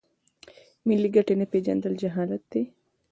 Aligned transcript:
ملي 0.87 1.09
ګټې 1.15 1.33
نه 1.39 1.45
پیژندل 1.51 1.93
جهالت 2.01 2.43
دی. 2.51 2.63